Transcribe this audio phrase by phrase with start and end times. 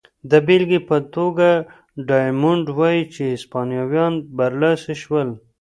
[0.31, 1.49] د بېلګې په توګه
[2.07, 5.29] ډایمونډ وايي چې هسپانویان برلاسي شول.